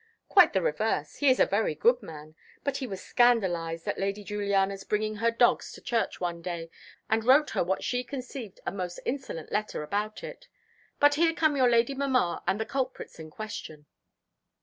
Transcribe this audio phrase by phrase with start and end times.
[0.29, 1.17] "Quite the reverse.
[1.17, 5.29] He is a very good man; but he was scandalised at Lady Juliana's bringing her
[5.29, 6.71] dogs to church one day,
[7.07, 10.47] and wrote her what she conceived a most insolent letter about it.
[10.99, 13.85] But here come your lady mamma and the culprits in question."